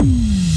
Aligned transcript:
Mm-hmm. 0.00 0.49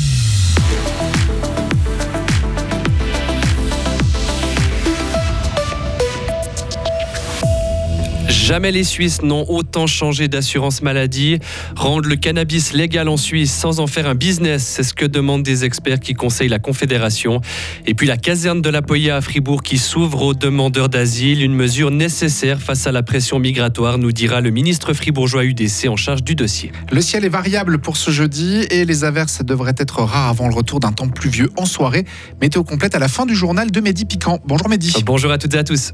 Jamais 8.53 8.71
les 8.71 8.83
Suisses 8.83 9.23
n'ont 9.23 9.45
autant 9.49 9.87
changé 9.87 10.27
d'assurance 10.27 10.83
maladie. 10.83 11.39
Rendre 11.75 12.07
le 12.07 12.15
cannabis 12.15 12.73
légal 12.73 13.09
en 13.09 13.17
Suisse 13.17 13.51
sans 13.51 13.79
en 13.79 13.87
faire 13.87 14.07
un 14.07 14.13
business, 14.13 14.63
c'est 14.63 14.83
ce 14.83 14.93
que 14.93 15.05
demandent 15.05 15.41
des 15.41 15.65
experts 15.65 15.99
qui 15.99 16.13
conseillent 16.13 16.49
la 16.49 16.59
Confédération. 16.59 17.41
Et 17.87 17.95
puis 17.95 18.05
la 18.05 18.15
caserne 18.15 18.61
de 18.61 18.69
la 18.69 18.83
Poya 18.83 19.15
à 19.15 19.21
Fribourg 19.21 19.63
qui 19.63 19.79
s'ouvre 19.79 20.21
aux 20.21 20.33
demandeurs 20.35 20.87
d'asile, 20.87 21.41
une 21.41 21.55
mesure 21.55 21.89
nécessaire 21.89 22.61
face 22.61 22.85
à 22.85 22.91
la 22.91 23.01
pression 23.01 23.39
migratoire, 23.39 23.97
nous 23.97 24.11
dira 24.11 24.39
le 24.39 24.51
ministre 24.51 24.93
fribourgeois 24.93 25.45
UDC 25.45 25.87
en 25.87 25.95
charge 25.95 26.23
du 26.23 26.35
dossier. 26.35 26.71
Le 26.91 27.01
ciel 27.01 27.25
est 27.25 27.29
variable 27.29 27.79
pour 27.79 27.97
ce 27.97 28.11
jeudi 28.11 28.67
et 28.69 28.85
les 28.85 29.03
averses 29.03 29.43
devraient 29.43 29.73
être 29.79 30.03
rares 30.03 30.29
avant 30.29 30.47
le 30.47 30.53
retour 30.53 30.79
d'un 30.79 30.91
temps 30.91 31.09
pluvieux 31.09 31.49
en 31.57 31.65
soirée. 31.65 32.05
Météo 32.39 32.63
complète 32.63 32.93
à 32.93 32.99
la 32.99 33.07
fin 33.07 33.25
du 33.25 33.33
journal 33.33 33.71
de 33.71 33.81
Mehdi 33.81 34.05
Piquant. 34.05 34.37
Bonjour 34.45 34.69
Mehdi. 34.69 34.93
Bonjour 35.03 35.31
à 35.31 35.39
toutes 35.39 35.55
et 35.55 35.57
à 35.57 35.63
tous. 35.63 35.91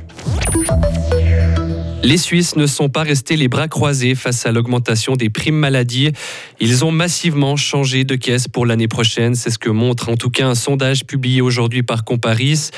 Les 2.02 2.17
Suisses 2.17 2.55
ne 2.55 2.66
sont 2.66 2.88
pas 2.88 3.03
restés 3.03 3.35
les 3.35 3.49
bras 3.49 3.67
croisés 3.67 4.16
face 4.16 4.45
à 4.45 4.52
l'augmentation 4.52 5.16
des 5.16 5.30
primes 5.30 5.57
maladie. 5.57 6.12
Ils 6.59 6.85
ont 6.85 6.91
massivement 6.91 7.57
changé 7.57 8.05
de 8.05 8.16
caisse 8.16 8.48
pour 8.48 8.66
l'année 8.66 8.88
prochaine. 8.88 9.35
C'est 9.35 9.49
ce 9.49 9.59
que 9.59 9.70
montre 9.70 10.09
en 10.09 10.16
tout 10.16 10.30
cas 10.30 10.48
un 10.48 10.55
sondage 10.55 11.05
publié 11.05 11.41
aujourd'hui 11.41 11.84
par 11.84 12.05
Comparis 12.05 12.71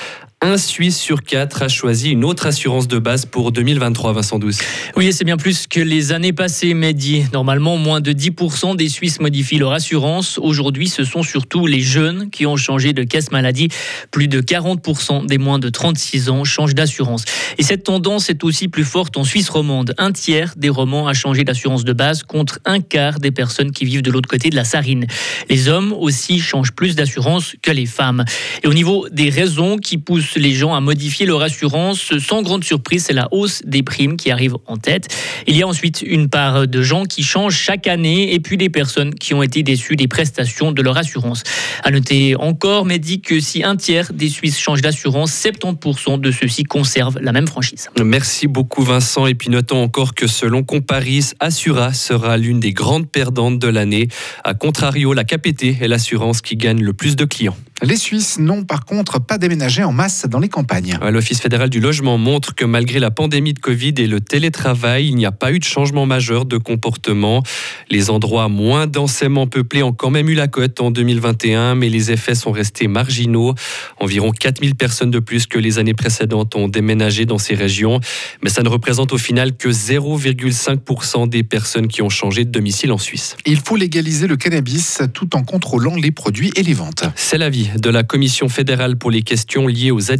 un 0.43 0.57
Suisse 0.57 0.97
sur 0.99 1.21
quatre 1.21 1.61
a 1.61 1.67
choisi 1.67 2.09
une 2.09 2.25
autre 2.25 2.47
assurance 2.47 2.87
de 2.87 2.97
base 2.97 3.27
pour 3.27 3.51
2023, 3.51 4.13
Vincent 4.13 4.39
Douce. 4.39 4.57
Oui, 4.95 5.13
c'est 5.13 5.23
bien 5.23 5.37
plus 5.37 5.67
que 5.67 5.79
les 5.79 6.11
années 6.13 6.33
passées, 6.33 6.73
Mehdi. 6.73 7.25
Normalement, 7.31 7.77
moins 7.77 8.01
de 8.01 8.11
10% 8.11 8.75
des 8.75 8.89
Suisses 8.89 9.19
modifient 9.19 9.59
leur 9.59 9.71
assurance. 9.71 10.39
Aujourd'hui, 10.39 10.89
ce 10.89 11.03
sont 11.03 11.21
surtout 11.21 11.67
les 11.67 11.81
jeunes 11.81 12.31
qui 12.31 12.47
ont 12.47 12.57
changé 12.57 12.91
de 12.91 13.03
caisse 13.03 13.31
maladie. 13.31 13.67
Plus 14.09 14.27
de 14.27 14.41
40% 14.41 15.27
des 15.27 15.37
moins 15.37 15.59
de 15.59 15.69
36 15.69 16.29
ans 16.29 16.43
changent 16.43 16.73
d'assurance. 16.73 17.23
Et 17.59 17.63
cette 17.63 17.83
tendance 17.83 18.31
est 18.31 18.43
aussi 18.43 18.67
plus 18.67 18.83
forte 18.83 19.17
en 19.17 19.23
Suisse 19.23 19.49
romande. 19.49 19.93
Un 19.99 20.11
tiers 20.11 20.55
des 20.57 20.69
romans 20.69 21.07
a 21.07 21.13
changé 21.13 21.43
d'assurance 21.43 21.83
de 21.83 21.93
base 21.93 22.23
contre 22.23 22.57
un 22.65 22.79
quart 22.79 23.19
des 23.19 23.31
personnes 23.31 23.71
qui 23.71 23.85
vivent 23.85 24.01
de 24.01 24.09
l'autre 24.09 24.29
côté 24.29 24.49
de 24.49 24.55
la 24.55 24.63
Sarine. 24.63 25.05
Les 25.49 25.69
hommes 25.69 25.93
aussi 25.93 26.39
changent 26.39 26.71
plus 26.71 26.95
d'assurance 26.95 27.55
que 27.61 27.69
les 27.69 27.85
femmes. 27.85 28.25
Et 28.63 28.67
au 28.67 28.73
niveau 28.73 29.07
des 29.11 29.29
raisons 29.29 29.77
qui 29.77 29.99
poussent 29.99 30.30
les 30.35 30.53
gens 30.53 30.73
à 30.73 30.79
modifier 30.79 31.25
leur 31.25 31.41
assurance. 31.41 32.17
Sans 32.19 32.41
grande 32.41 32.63
surprise, 32.63 33.05
c'est 33.05 33.13
la 33.13 33.27
hausse 33.31 33.61
des 33.65 33.83
primes 33.83 34.17
qui 34.17 34.31
arrive 34.31 34.55
en 34.67 34.77
tête. 34.77 35.07
Il 35.47 35.55
y 35.55 35.63
a 35.63 35.67
ensuite 35.67 36.01
une 36.01 36.29
part 36.29 36.67
de 36.67 36.81
gens 36.81 37.05
qui 37.05 37.23
changent 37.23 37.57
chaque 37.57 37.87
année 37.87 38.33
et 38.33 38.39
puis 38.39 38.57
des 38.57 38.69
personnes 38.69 39.13
qui 39.13 39.33
ont 39.33 39.43
été 39.43 39.63
déçues 39.63 39.95
des 39.95 40.07
prestations 40.07 40.71
de 40.71 40.81
leur 40.81 40.97
assurance. 40.97 41.43
À 41.83 41.91
noter 41.91 42.35
encore, 42.35 42.85
mais 42.85 42.99
dit 42.99 43.21
que 43.21 43.39
si 43.39 43.63
un 43.63 43.75
tiers 43.75 44.11
des 44.13 44.29
Suisses 44.29 44.59
changent 44.59 44.81
d'assurance, 44.81 45.31
70% 45.31 46.19
de 46.19 46.31
ceux-ci 46.31 46.63
conservent 46.63 47.19
la 47.21 47.31
même 47.31 47.47
franchise. 47.47 47.89
Merci 48.03 48.47
beaucoup 48.47 48.83
Vincent. 48.83 49.25
Et 49.27 49.35
puis 49.35 49.49
notons 49.49 49.81
encore 49.81 50.13
que 50.13 50.27
selon 50.27 50.63
Comparis, 50.63 51.31
Assura 51.39 51.93
sera 51.93 52.37
l'une 52.37 52.59
des 52.59 52.73
grandes 52.73 53.09
perdantes 53.09 53.59
de 53.59 53.67
l'année. 53.67 54.07
A 54.43 54.53
contrario, 54.53 55.13
la 55.13 55.23
KPT 55.23 55.81
est 55.81 55.87
l'assurance 55.87 56.41
qui 56.41 56.55
gagne 56.55 56.81
le 56.81 56.93
plus 56.93 57.15
de 57.15 57.25
clients. 57.25 57.57
Les 57.83 57.95
Suisses 57.95 58.37
n'ont 58.37 58.63
par 58.63 58.85
contre 58.85 59.19
pas 59.19 59.39
déménagé 59.39 59.83
en 59.83 59.91
masse 59.91 60.20
dans 60.27 60.39
les 60.39 60.49
campagnes. 60.49 60.97
L'Office 61.09 61.41
fédéral 61.41 61.69
du 61.69 61.79
logement 61.79 62.17
montre 62.17 62.55
que 62.55 62.65
malgré 62.65 62.99
la 62.99 63.11
pandémie 63.11 63.53
de 63.53 63.59
Covid 63.59 63.93
et 63.97 64.07
le 64.07 64.21
télétravail, 64.21 65.07
il 65.07 65.15
n'y 65.15 65.25
a 65.25 65.31
pas 65.31 65.51
eu 65.51 65.59
de 65.59 65.63
changement 65.63 66.05
majeur 66.05 66.45
de 66.45 66.57
comportement. 66.57 67.43
Les 67.89 68.09
endroits 68.09 68.49
moins 68.49 68.87
densément 68.87 69.47
peuplés 69.47 69.83
ont 69.83 69.93
quand 69.93 70.09
même 70.09 70.29
eu 70.29 70.35
la 70.35 70.47
cote 70.47 70.79
en 70.81 70.91
2021, 70.91 71.75
mais 71.75 71.89
les 71.89 72.11
effets 72.11 72.35
sont 72.35 72.51
restés 72.51 72.87
marginaux. 72.87 73.55
Environ 73.99 74.31
4000 74.31 74.75
personnes 74.75 75.11
de 75.11 75.19
plus 75.19 75.47
que 75.47 75.59
les 75.59 75.79
années 75.79 75.93
précédentes 75.93 76.55
ont 76.55 76.67
déménagé 76.67 77.25
dans 77.25 77.37
ces 77.37 77.55
régions, 77.55 77.99
mais 78.43 78.49
ça 78.49 78.63
ne 78.63 78.69
représente 78.69 79.13
au 79.13 79.17
final 79.17 79.55
que 79.55 79.69
0,5% 79.69 81.27
des 81.27 81.43
personnes 81.43 81.87
qui 81.87 82.01
ont 82.01 82.09
changé 82.09 82.45
de 82.45 82.51
domicile 82.51 82.91
en 82.91 82.97
Suisse. 82.97 83.35
Il 83.45 83.59
faut 83.59 83.75
légaliser 83.75 84.27
le 84.27 84.37
cannabis 84.37 85.01
tout 85.13 85.35
en 85.35 85.43
contrôlant 85.43 85.95
les 85.95 86.11
produits 86.11 86.51
et 86.55 86.63
les 86.63 86.73
ventes. 86.73 87.05
C'est 87.15 87.37
la 87.37 87.49
vie 87.49 87.69
de 87.77 87.89
la 87.89 88.03
Commission 88.03 88.49
fédérale 88.49 88.97
pour 88.97 89.11
les 89.11 89.21
questions 89.21 89.67
liées 89.67 89.91
aux 89.91 90.10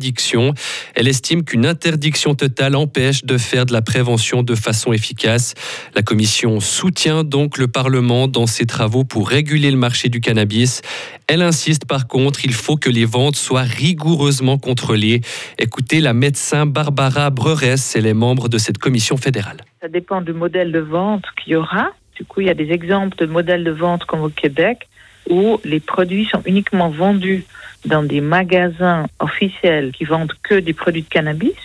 Elle 0.96 1.08
estime 1.08 1.44
qu'une 1.44 1.66
interdiction 1.66 2.36
totale 2.36 2.76
empêche 2.76 3.24
de 3.26 3.38
faire 3.38 3.66
de 3.66 3.74
la 3.74 3.82
prévention 3.82 4.44
de 4.44 4.56
façon 4.56 4.94
efficace. 4.94 5.54
La 5.96 6.02
Commission 6.02 6.60
soutient 6.60 7.24
donc 7.24 7.58
le 7.58 7.68
Parlement 7.68 8.28
dans 8.28 8.48
ses 8.48 8.66
travaux 8.66 9.04
pour 9.04 9.30
réguler 9.30 9.72
le 9.72 9.78
marché 9.78 10.10
du 10.10 10.22
cannabis. 10.22 10.82
Elle 11.28 11.42
insiste 11.42 11.86
par 11.86 12.08
contre, 12.08 12.46
il 12.46 12.54
faut 12.54 12.78
que 12.78 12.90
les 12.90 13.06
ventes 13.06 13.36
soient 13.36 13.62
rigoureusement 13.62 14.58
contrôlées. 14.58 15.22
Écoutez 15.58 16.02
la 16.02 16.14
médecin 16.14 16.66
Barbara 16.66 17.30
Breurès, 17.30 17.96
elle 17.96 18.06
est 18.06 18.14
membre 18.14 18.50
de 18.50 18.58
cette 18.58 18.78
commission 18.78 19.18
fédérale. 19.18 19.58
Ça 19.82 19.88
dépend 19.88 20.22
du 20.22 20.34
modèle 20.34 20.72
de 20.72 20.80
vente 20.80 21.24
qu'il 21.42 21.54
y 21.54 21.56
aura. 21.56 21.92
Du 22.16 22.26
coup, 22.26 22.42
il 22.42 22.48
y 22.48 22.52
a 22.52 22.54
des 22.54 22.72
exemples 22.72 23.18
de 23.18 23.26
modèles 23.26 23.64
de 23.64 23.72
vente 23.72 24.06
comme 24.06 24.22
au 24.22 24.30
Québec 24.30 24.88
où 25.30 25.60
les 25.64 25.80
produits 25.80 26.26
sont 26.26 26.42
uniquement 26.46 26.90
vendus 26.90 27.46
dans 27.86 28.04
des 28.04 28.22
magasins 28.22 29.08
officiels 29.20 29.92
qui 29.92 30.06
vendent 30.06 30.34
que 30.44 30.56
des 30.56 30.74
produits 30.74 31.04
de 31.04 31.10
cannabis 31.10 31.56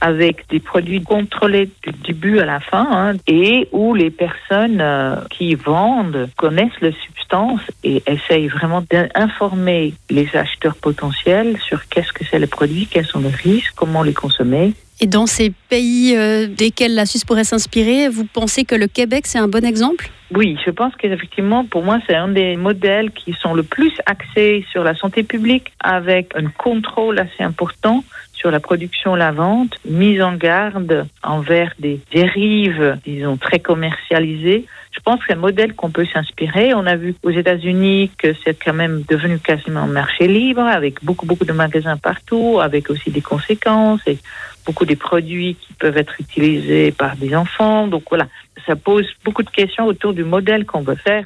avec 0.00 0.48
des 0.50 0.60
produits 0.60 1.02
contrôlés 1.02 1.70
du 1.82 1.92
début 2.04 2.38
à 2.38 2.44
la 2.44 2.60
fin 2.60 2.86
hein, 2.90 3.16
et 3.26 3.68
où 3.72 3.94
les 3.94 4.10
personnes 4.10 4.80
euh, 4.80 5.16
qui 5.30 5.54
vendent 5.54 6.28
connaissent 6.36 6.80
les 6.80 6.92
substances 6.92 7.62
et 7.82 8.02
essayent 8.06 8.48
vraiment 8.48 8.82
d'informer 8.90 9.94
les 10.10 10.28
acheteurs 10.36 10.76
potentiels 10.76 11.58
sur 11.58 11.88
qu'est-ce 11.88 12.12
que 12.12 12.24
c'est 12.24 12.38
le 12.38 12.46
produit, 12.46 12.86
quels 12.90 13.06
sont 13.06 13.20
les 13.20 13.30
risques, 13.30 13.72
comment 13.74 14.02
les 14.02 14.14
consommer. 14.14 14.74
Et 15.00 15.06
dans 15.06 15.26
ces 15.26 15.52
pays 15.68 16.16
euh, 16.16 16.46
desquels 16.46 16.94
la 16.94 17.04
Suisse 17.04 17.24
pourrait 17.24 17.44
s'inspirer, 17.44 18.08
vous 18.08 18.24
pensez 18.24 18.64
que 18.64 18.74
le 18.74 18.86
Québec, 18.86 19.26
c'est 19.26 19.38
un 19.38 19.48
bon 19.48 19.64
exemple? 19.64 20.10
Oui, 20.34 20.56
je 20.64 20.70
pense 20.70 20.94
qu'effectivement, 20.96 21.64
pour 21.64 21.84
moi, 21.84 21.98
c'est 22.06 22.14
un 22.14 22.28
des 22.28 22.56
modèles 22.56 23.10
qui 23.10 23.32
sont 23.34 23.54
le 23.54 23.62
plus 23.62 23.92
axés 24.06 24.64
sur 24.72 24.82
la 24.82 24.94
santé 24.96 25.22
publique, 25.22 25.72
avec 25.80 26.34
un 26.34 26.48
contrôle 26.48 27.18
assez 27.18 27.42
important 27.42 28.04
sur 28.36 28.50
la 28.50 28.60
production, 28.60 29.14
la 29.14 29.32
vente, 29.32 29.74
mise 29.84 30.22
en 30.22 30.34
garde 30.34 31.06
envers 31.22 31.72
des 31.78 32.00
dérives, 32.12 32.98
disons, 33.04 33.36
très 33.36 33.58
commercialisées. 33.58 34.66
Je 34.92 35.00
pense 35.00 35.20
que 35.20 35.26
c'est 35.28 35.34
un 35.34 35.36
modèle 35.36 35.74
qu'on 35.74 35.90
peut 35.90 36.06
s'inspirer. 36.06 36.74
On 36.74 36.86
a 36.86 36.96
vu 36.96 37.14
aux 37.22 37.30
États-Unis 37.30 38.10
que 38.18 38.34
c'est 38.44 38.54
quand 38.62 38.72
même 38.72 39.02
devenu 39.08 39.38
quasiment 39.38 39.80
un 39.80 39.86
marché 39.86 40.26
libre, 40.26 40.62
avec 40.62 41.04
beaucoup, 41.04 41.26
beaucoup 41.26 41.44
de 41.44 41.52
magasins 41.52 41.96
partout, 41.96 42.60
avec 42.60 42.90
aussi 42.90 43.10
des 43.10 43.20
conséquences 43.20 44.00
et 44.06 44.18
beaucoup 44.64 44.84
des 44.84 44.96
produits 44.96 45.54
qui 45.54 45.72
peuvent 45.74 45.96
être 45.96 46.20
utilisés 46.20 46.92
par 46.92 47.16
des 47.16 47.34
enfants. 47.34 47.86
Donc 47.88 48.04
voilà, 48.08 48.26
ça 48.66 48.76
pose 48.76 49.06
beaucoup 49.24 49.42
de 49.42 49.50
questions 49.50 49.86
autour 49.86 50.12
du 50.12 50.24
modèle 50.24 50.64
qu'on 50.64 50.80
veut 50.80 50.96
faire. 50.96 51.24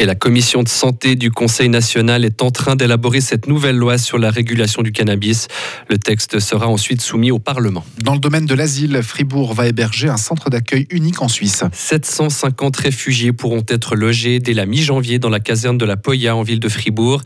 Et 0.00 0.06
la 0.06 0.14
commission 0.14 0.62
de 0.62 0.68
santé 0.68 1.16
du 1.16 1.30
Conseil 1.30 1.68
national 1.68 2.24
est 2.24 2.42
en 2.42 2.50
train 2.50 2.76
d'élaborer 2.76 3.20
cette 3.20 3.46
nouvelle 3.46 3.76
loi 3.76 3.98
sur 3.98 4.18
la 4.18 4.30
régulation 4.30 4.82
du 4.82 4.90
cannabis. 4.90 5.48
Le 5.90 5.98
texte 5.98 6.40
sera 6.40 6.66
ensuite 6.66 7.02
soumis 7.02 7.30
au 7.30 7.38
Parlement. 7.38 7.84
Dans 8.02 8.14
le 8.14 8.18
domaine 8.18 8.46
de 8.46 8.54
l'asile, 8.54 9.02
Fribourg 9.02 9.52
va 9.52 9.68
héberger 9.68 10.08
un 10.08 10.16
centre 10.16 10.48
d'accueil 10.48 10.86
unique 10.90 11.20
en 11.20 11.28
Suisse. 11.28 11.62
750 11.72 12.76
réfugiés 12.76 13.32
pourront 13.32 13.64
être 13.68 13.94
logés 13.94 14.38
dès 14.38 14.54
la 14.54 14.64
mi-janvier 14.64 15.18
dans 15.18 15.28
la 15.28 15.40
caserne 15.40 15.76
de 15.76 15.84
la 15.84 15.96
Poya 15.96 16.34
en 16.36 16.42
ville 16.42 16.60
de 16.60 16.68
Fribourg. 16.68 17.22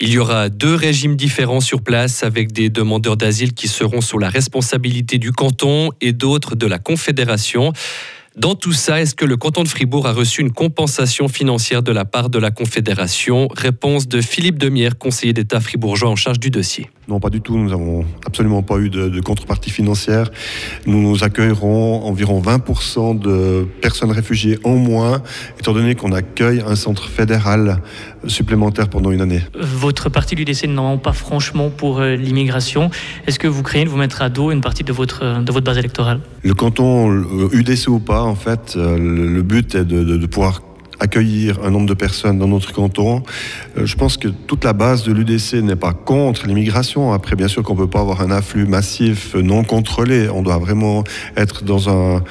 Il 0.00 0.08
y 0.08 0.18
aura 0.18 0.48
deux 0.48 0.74
régimes 0.74 1.16
différents 1.16 1.60
sur 1.60 1.82
place 1.82 2.22
avec 2.22 2.50
des 2.50 2.70
demandeurs 2.70 3.18
d'asile 3.18 3.52
qui 3.52 3.68
seront 3.68 4.00
sous 4.00 4.18
la 4.18 4.30
responsabilité 4.30 5.18
du 5.18 5.32
canton 5.32 5.90
et 6.00 6.12
d'autres 6.12 6.56
de 6.56 6.66
la 6.66 6.78
Confédération. 6.78 7.72
Dans 8.36 8.54
tout 8.54 8.74
ça, 8.74 9.00
est-ce 9.00 9.14
que 9.14 9.24
le 9.24 9.38
canton 9.38 9.62
de 9.62 9.68
Fribourg 9.68 10.06
a 10.06 10.12
reçu 10.12 10.42
une 10.42 10.52
compensation 10.52 11.26
financière 11.26 11.82
de 11.82 11.90
la 11.90 12.04
part 12.04 12.28
de 12.28 12.38
la 12.38 12.50
Confédération? 12.50 13.48
Réponse 13.56 14.08
de 14.08 14.20
Philippe 14.20 14.58
Demierre, 14.58 14.98
conseiller 14.98 15.32
d'État 15.32 15.58
fribourgeois 15.58 16.10
en 16.10 16.16
charge 16.16 16.38
du 16.38 16.50
dossier. 16.50 16.90
Non, 17.08 17.20
pas 17.20 17.30
du 17.30 17.40
tout. 17.40 17.56
Nous 17.56 17.70
n'avons 17.70 18.04
absolument 18.26 18.62
pas 18.62 18.78
eu 18.78 18.90
de, 18.90 19.20
contrepartie 19.20 19.70
financière. 19.70 20.30
Nous 20.86 21.00
nous 21.00 21.22
accueillerons 21.22 22.04
environ 22.04 22.42
20% 22.42 23.18
de 23.18 23.66
personnes 23.80 24.10
réfugiées 24.10 24.58
en 24.64 24.74
moins, 24.74 25.22
étant 25.58 25.72
donné 25.72 25.94
qu'on 25.94 26.12
accueille 26.12 26.62
un 26.66 26.74
centre 26.74 27.08
fédéral 27.08 27.80
supplémentaire 28.26 28.88
pendant 28.88 29.12
une 29.12 29.20
année. 29.20 29.40
Votre 29.54 30.08
parti 30.08 30.34
du 30.34 30.44
décès 30.44 30.66
n'en 30.66 30.98
pas 30.98 31.12
franchement 31.12 31.70
pour 31.70 32.00
euh, 32.00 32.16
l'immigration. 32.16 32.90
Est-ce 33.28 33.38
que 33.38 33.46
vous 33.46 33.62
craignez 33.62 33.84
de 33.84 33.90
vous 33.90 33.96
mettre 33.96 34.20
à 34.20 34.28
dos 34.28 34.50
une 34.50 34.60
partie 34.60 34.82
de 34.82 34.92
votre, 34.92 35.42
de 35.42 35.52
votre 35.52 35.64
base 35.64 35.78
électorale? 35.78 36.20
Le 36.42 36.54
canton, 36.54 37.08
UDC 37.52 37.88
ou 37.88 38.00
pas, 38.00 38.25
en 38.26 38.34
fait, 38.34 38.74
euh, 38.76 38.96
le 38.98 39.42
but 39.42 39.74
est 39.74 39.84
de, 39.84 40.26
pouvoir 40.26 40.62
accueillir 40.98 41.62
un 41.62 41.70
nombre 41.70 41.86
de 41.86 41.94
personnes 41.94 42.38
dans 42.38 42.48
notre 42.48 42.72
canton. 42.72 43.22
Euh, 43.76 43.84
je 43.84 43.96
pense 43.96 44.16
que 44.16 44.28
toute 44.28 44.64
la 44.64 44.72
base 44.72 45.04
de 45.04 45.12
l'UDC 45.12 45.62
n'est 45.62 45.76
pas 45.76 45.92
contre 45.92 46.46
l'immigration. 46.46 47.12
Après, 47.12 47.36
bien 47.36 47.48
sûr 47.48 47.62
qu'on 47.62 47.74
ne 47.74 47.80
peut 47.80 47.90
pas 47.90 48.00
avoir 48.00 48.22
un 48.22 48.30
afflux 48.30 48.66
massif 48.66 49.34
non 49.34 49.62
contrôlé. 49.62 50.28
On 50.30 50.42
doit 50.42 50.58
vraiment 50.58 51.04
être 51.36 51.64
dans, 51.64 51.90
un, 51.90 52.22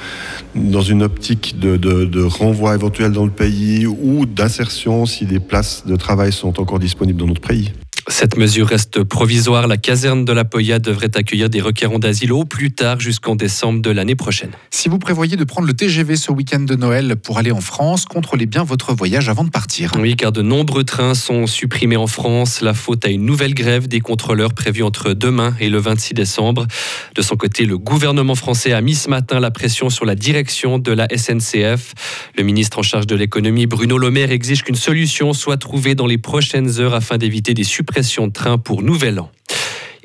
dans 0.54 0.82
une 0.82 1.02
optique 1.02 1.58
de 1.58 2.22
renvoi 2.24 2.74
éventuel 2.74 3.12
dans 3.12 3.24
le 3.24 3.30
pays 3.30 3.86
ou 3.86 4.26
d'insertion 4.26 5.06
si 5.06 5.26
des 5.26 5.40
places 5.40 5.86
de 5.86 5.96
travail 5.96 6.32
sont 6.32 6.60
encore 6.60 6.78
disponibles 6.78 7.20
dans 7.20 7.28
notre 7.28 7.46
pays. 7.46 7.72
Cette 8.08 8.36
mesure 8.36 8.68
reste 8.68 9.02
provisoire. 9.02 9.66
La 9.66 9.76
caserne 9.76 10.24
de 10.24 10.32
la 10.32 10.44
Poya 10.44 10.78
devrait 10.78 11.10
accueillir 11.16 11.50
des 11.50 11.60
requérants 11.60 11.98
d'asile 11.98 12.32
au 12.32 12.44
plus 12.44 12.70
tard 12.70 13.00
jusqu'en 13.00 13.34
décembre 13.34 13.82
de 13.82 13.90
l'année 13.90 14.14
prochaine. 14.14 14.52
Si 14.70 14.88
vous 14.88 15.00
prévoyez 15.00 15.36
de 15.36 15.42
prendre 15.42 15.66
le 15.66 15.74
TGV 15.74 16.14
ce 16.14 16.30
week-end 16.30 16.60
de 16.60 16.76
Noël 16.76 17.16
pour 17.16 17.38
aller 17.38 17.50
en 17.50 17.60
France, 17.60 18.04
contrôlez 18.04 18.46
bien 18.46 18.62
votre 18.62 18.94
voyage 18.94 19.28
avant 19.28 19.42
de 19.42 19.50
partir. 19.50 19.90
Oui, 19.98 20.14
car 20.14 20.30
de 20.30 20.40
nombreux 20.40 20.84
trains 20.84 21.14
sont 21.14 21.48
supprimés 21.48 21.96
en 21.96 22.06
France. 22.06 22.60
La 22.60 22.74
faute 22.74 23.04
à 23.04 23.08
une 23.08 23.24
nouvelle 23.24 23.54
grève 23.54 23.88
des 23.88 23.98
contrôleurs 23.98 24.54
prévue 24.54 24.84
entre 24.84 25.12
demain 25.12 25.56
et 25.58 25.68
le 25.68 25.78
26 25.78 26.14
décembre. 26.14 26.68
De 27.16 27.22
son 27.22 27.34
côté, 27.34 27.64
le 27.64 27.76
gouvernement 27.76 28.36
français 28.36 28.72
a 28.72 28.80
mis 28.82 28.94
ce 28.94 29.10
matin 29.10 29.40
la 29.40 29.50
pression 29.50 29.90
sur 29.90 30.04
la 30.04 30.14
direction 30.14 30.78
de 30.78 30.92
la 30.92 31.08
SNCF. 31.08 31.94
Le 32.38 32.44
ministre 32.44 32.78
en 32.78 32.82
charge 32.82 33.08
de 33.08 33.16
l'économie, 33.16 33.66
Bruno 33.66 33.98
Le 33.98 34.12
Maire, 34.12 34.30
exige 34.30 34.62
qu'une 34.62 34.76
solution 34.76 35.32
soit 35.32 35.56
trouvée 35.56 35.96
dans 35.96 36.06
les 36.06 36.18
prochaines 36.18 36.78
heures 36.78 36.94
afin 36.94 37.18
d'éviter 37.18 37.52
des 37.52 37.64
suppressions 37.64 37.95
de 38.02 38.32
train 38.32 38.58
pour 38.58 38.82
Nouvel 38.82 39.18
An. 39.18 39.30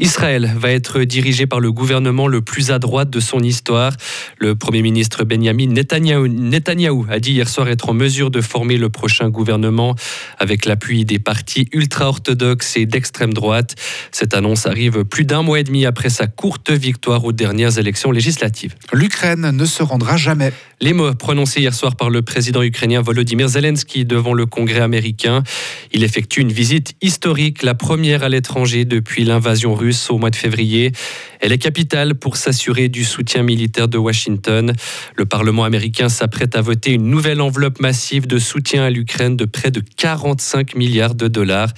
Israël 0.01 0.51
va 0.57 0.71
être 0.71 1.03
dirigé 1.03 1.45
par 1.45 1.59
le 1.59 1.71
gouvernement 1.71 2.27
le 2.27 2.41
plus 2.41 2.71
à 2.71 2.79
droite 2.79 3.11
de 3.11 3.19
son 3.19 3.39
histoire. 3.39 3.93
Le 4.39 4.55
Premier 4.55 4.81
ministre 4.81 5.23
Benjamin 5.23 5.67
Netanyahou, 5.67 7.05
a 7.07 7.19
dit 7.19 7.33
hier 7.33 7.47
soir 7.47 7.69
être 7.69 7.89
en 7.89 7.93
mesure 7.93 8.31
de 8.31 8.41
former 8.41 8.77
le 8.77 8.89
prochain 8.89 9.29
gouvernement 9.29 9.95
avec 10.39 10.65
l'appui 10.65 11.05
des 11.05 11.19
partis 11.19 11.67
ultra-orthodoxes 11.71 12.77
et 12.77 12.87
d'extrême 12.87 13.31
droite. 13.31 13.75
Cette 14.11 14.33
annonce 14.33 14.65
arrive 14.65 15.05
plus 15.05 15.23
d'un 15.23 15.43
mois 15.43 15.59
et 15.59 15.63
demi 15.63 15.85
après 15.85 16.09
sa 16.09 16.25
courte 16.25 16.71
victoire 16.71 17.23
aux 17.23 17.31
dernières 17.31 17.77
élections 17.77 18.09
législatives. 18.09 18.73
L'Ukraine 18.93 19.51
ne 19.51 19.65
se 19.65 19.83
rendra 19.83 20.17
jamais. 20.17 20.51
Les 20.83 20.93
mots 20.93 21.13
prononcés 21.13 21.59
hier 21.59 21.75
soir 21.75 21.95
par 21.95 22.09
le 22.09 22.23
président 22.23 22.63
ukrainien 22.63 23.03
Volodymyr 23.03 23.49
Zelensky 23.49 24.03
devant 24.03 24.33
le 24.33 24.47
Congrès 24.47 24.79
américain. 24.79 25.43
Il 25.91 26.03
effectue 26.03 26.41
une 26.41 26.51
visite 26.51 26.95
historique, 27.03 27.61
la 27.61 27.75
première 27.75 28.23
à 28.23 28.29
l'étranger 28.29 28.83
depuis 28.83 29.23
l'invasion 29.23 29.75
au 30.09 30.17
mois 30.17 30.29
de 30.29 30.35
février. 30.35 30.91
Elle 31.39 31.51
est 31.51 31.57
capitale 31.57 32.15
pour 32.15 32.37
s'assurer 32.37 32.89
du 32.89 33.03
soutien 33.03 33.43
militaire 33.43 33.87
de 33.87 33.97
Washington. 33.97 34.73
Le 35.15 35.25
Parlement 35.25 35.63
américain 35.63 36.09
s'apprête 36.09 36.55
à 36.55 36.61
voter 36.61 36.91
une 36.91 37.09
nouvelle 37.09 37.41
enveloppe 37.41 37.79
massive 37.79 38.27
de 38.27 38.37
soutien 38.37 38.83
à 38.83 38.89
l'Ukraine 38.89 39.35
de 39.35 39.45
près 39.45 39.71
de 39.71 39.81
45 39.97 40.75
milliards 40.75 41.15
de 41.15 41.27
dollars. 41.27 41.69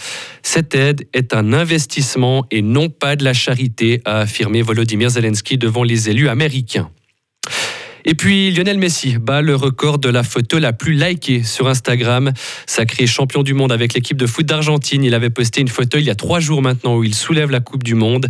Cette 0.41 0.75
aide 0.75 1.07
est 1.13 1.33
un 1.33 1.53
investissement 1.53 2.45
et 2.51 2.61
non 2.61 2.89
pas 2.89 3.15
de 3.15 3.23
la 3.23 3.33
charité, 3.33 4.01
a 4.05 4.19
affirmé 4.19 4.61
Volodymyr 4.61 5.09
Zelensky 5.09 5.57
devant 5.57 5.83
les 5.83 6.09
élus 6.09 6.29
américains. 6.29 6.89
Et 8.05 8.15
puis 8.15 8.51
Lionel 8.51 8.77
Messi 8.77 9.17
bat 9.17 9.41
le 9.41 9.55
record 9.55 9.99
de 9.99 10.09
la 10.09 10.23
photo 10.23 10.59
la 10.59 10.73
plus 10.73 10.93
likée 10.93 11.43
sur 11.43 11.67
Instagram. 11.67 12.31
Sacré 12.65 13.07
champion 13.07 13.43
du 13.43 13.53
monde 13.53 13.71
avec 13.71 13.93
l'équipe 13.93 14.17
de 14.17 14.25
foot 14.27 14.45
d'Argentine, 14.45 15.03
il 15.03 15.13
avait 15.13 15.29
posté 15.29 15.61
une 15.61 15.67
photo 15.67 15.97
il 15.97 16.05
y 16.05 16.09
a 16.09 16.15
trois 16.15 16.39
jours 16.39 16.61
maintenant 16.61 16.97
où 16.97 17.03
il 17.03 17.15
soulève 17.15 17.49
la 17.49 17.59
Coupe 17.59 17.83
du 17.83 17.95
Monde. 17.95 18.29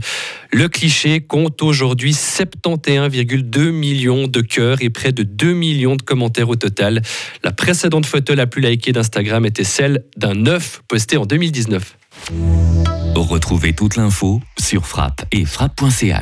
Le 0.51 0.67
cliché 0.69 1.21
compte 1.21 1.61
aujourd'hui 1.61 2.11
71,2 2.11 3.71
millions 3.71 4.27
de 4.27 4.41
cœurs 4.41 4.77
et 4.81 4.89
près 4.89 5.11
de 5.11 5.23
2 5.23 5.53
millions 5.53 5.95
de 5.95 6.03
commentaires 6.03 6.49
au 6.49 6.55
total. 6.55 7.01
La 7.43 7.51
précédente 7.51 8.05
photo 8.05 8.35
la 8.35 8.47
plus 8.47 8.61
likée 8.61 8.91
d'Instagram 8.91 9.45
était 9.45 9.63
celle 9.63 10.05
d'un 10.17 10.45
œuf 10.45 10.81
posté 10.87 11.17
en 11.17 11.25
2019. 11.25 11.97
Retrouvez 13.15 13.73
toute 13.73 13.95
l'info 13.95 14.41
sur 14.59 14.85
frappe 14.85 15.25
et 15.31 15.45
frappe.ch. 15.45 16.21